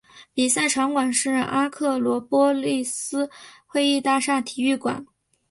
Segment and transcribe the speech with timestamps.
[0.33, 3.29] 比赛场馆是阿克罗波利斯
[3.67, 5.05] 会议大厦体育馆。